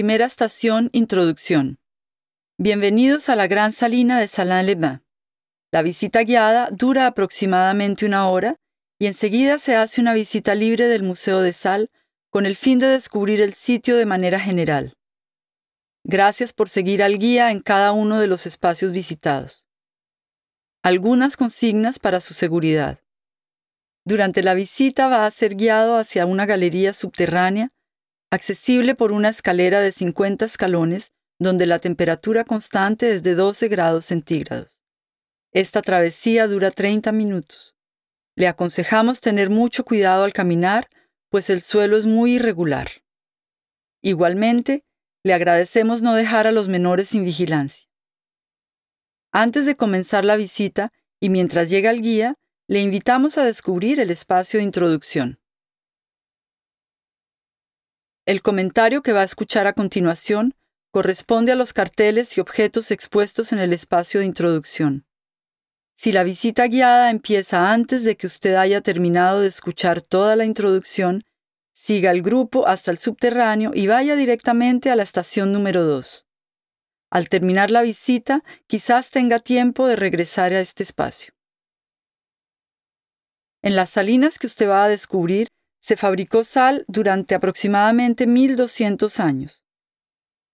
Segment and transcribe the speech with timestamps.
[0.00, 1.78] Primera estación Introducción.
[2.56, 5.02] Bienvenidos a la Gran Salina de Salin-les-Bains.
[5.70, 8.56] La visita guiada dura aproximadamente una hora
[8.98, 11.90] y enseguida se hace una visita libre del Museo de Sal
[12.30, 14.94] con el fin de descubrir el sitio de manera general.
[16.02, 19.66] Gracias por seguir al guía en cada uno de los espacios visitados.
[20.82, 23.00] Algunas consignas para su seguridad.
[24.06, 27.70] Durante la visita va a ser guiado hacia una galería subterránea,
[28.30, 34.04] accesible por una escalera de 50 escalones, donde la temperatura constante es de 12 grados
[34.04, 34.82] centígrados.
[35.52, 37.76] Esta travesía dura 30 minutos.
[38.36, 40.88] Le aconsejamos tener mucho cuidado al caminar,
[41.28, 42.88] pues el suelo es muy irregular.
[44.02, 44.84] Igualmente,
[45.24, 47.88] le agradecemos no dejar a los menores sin vigilancia.
[49.32, 52.36] Antes de comenzar la visita y mientras llega el guía,
[52.68, 55.39] le invitamos a descubrir el espacio de introducción.
[58.30, 60.54] El comentario que va a escuchar a continuación
[60.92, 65.04] corresponde a los carteles y objetos expuestos en el espacio de introducción.
[65.96, 70.44] Si la visita guiada empieza antes de que usted haya terminado de escuchar toda la
[70.44, 71.24] introducción,
[71.72, 76.24] siga el grupo hasta el subterráneo y vaya directamente a la estación número 2.
[77.10, 81.34] Al terminar la visita, quizás tenga tiempo de regresar a este espacio.
[83.60, 85.48] En las salinas que usted va a descubrir,
[85.80, 89.62] se fabricó sal durante aproximadamente 1200 años.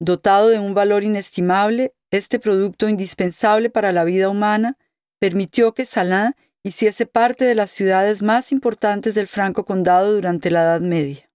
[0.00, 4.78] Dotado de un valor inestimable, este producto indispensable para la vida humana
[5.18, 10.62] permitió que Salin hiciese parte de las ciudades más importantes del Franco Condado durante la
[10.62, 11.30] Edad Media.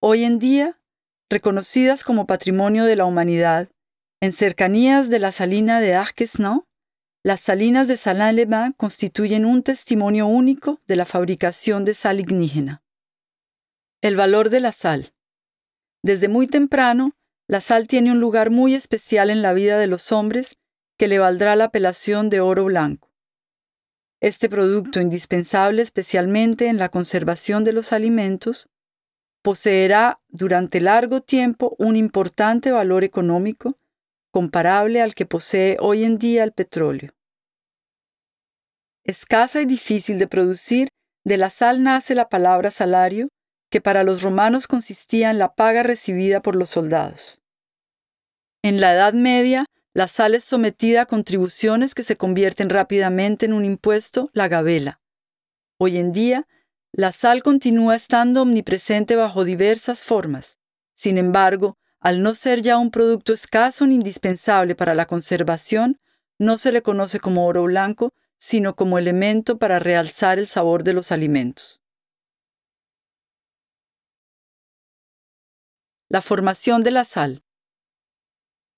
[0.00, 0.80] Hoy en día,
[1.30, 3.68] reconocidas como Patrimonio de la Humanidad,
[4.20, 6.64] en cercanías de la salina de Arquesnan,
[7.24, 12.82] las salinas de Salin-les-Bains constituyen un testimonio único de la fabricación de sal ignígena.
[14.00, 15.14] El valor de la sal.
[16.02, 17.14] Desde muy temprano,
[17.46, 20.58] la sal tiene un lugar muy especial en la vida de los hombres
[20.98, 23.12] que le valdrá la apelación de oro blanco.
[24.20, 28.68] Este producto indispensable especialmente en la conservación de los alimentos
[29.42, 33.78] poseerá durante largo tiempo un importante valor económico
[34.32, 37.12] comparable al que posee hoy en día el petróleo.
[39.04, 40.88] Escasa y difícil de producir,
[41.24, 43.28] de la sal nace la palabra salario,
[43.70, 47.40] que para los romanos consistía en la paga recibida por los soldados.
[48.62, 53.52] En la Edad Media, la sal es sometida a contribuciones que se convierten rápidamente en
[53.52, 55.00] un impuesto, la gabela.
[55.78, 56.46] Hoy en día,
[56.92, 60.58] la sal continúa estando omnipresente bajo diversas formas.
[60.94, 65.98] Sin embargo, al no ser ya un producto escaso ni indispensable para la conservación,
[66.38, 70.92] no se le conoce como oro blanco, sino como elemento para realzar el sabor de
[70.92, 71.80] los alimentos.
[76.08, 77.44] La formación de la sal.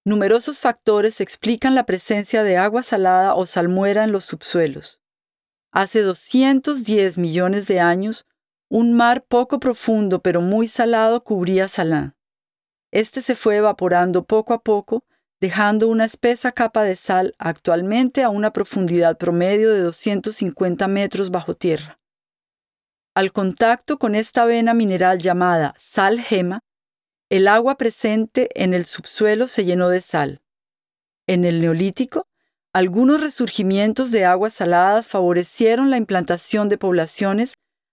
[0.05, 5.03] Numerosos factores explican la presencia de agua salada o salmuera en los subsuelos.
[5.73, 8.27] Hace 210 millones de años,
[8.69, 12.15] un mar poco profundo pero muy salado cubría Salán.
[12.93, 15.07] Este se fue evaporando poco a poco,
[15.44, 21.55] dejando una espesa capa de sal actualmente a una profundidad promedio de 250 metros bajo
[21.55, 22.00] tierra.
[23.15, 26.60] Al contacto con esta vena mineral llamada sal gema,
[27.28, 30.41] el agua presente en el subsuelo se llenó de sal.
[31.27, 32.26] En el Neolítico,
[32.72, 37.53] algunos resurgimientos de aguas saladas favorecieron la implantación de poblaciones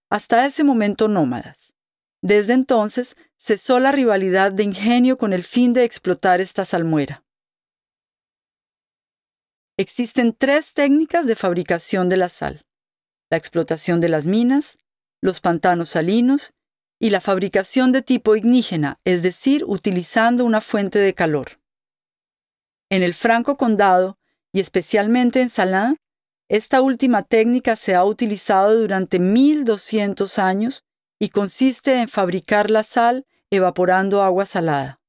[0.09, 1.73] hasta ese momento nómadas.
[2.21, 7.25] Desde entonces cesó la rivalidad de ingenio con el fin de explotar esta salmuera.
[9.81, 12.67] Existen tres técnicas de fabricación de la sal.
[13.31, 14.77] La explotación de las minas,
[15.21, 16.53] los pantanos salinos
[16.99, 21.59] y la fabricación de tipo ignígena, es decir, utilizando una fuente de calor.
[22.91, 24.19] En el Franco Condado,
[24.53, 25.97] y especialmente en Salin,
[26.47, 30.85] esta última técnica se ha utilizado durante 1200 años
[31.17, 35.00] y consiste en fabricar la sal evaporando agua salada.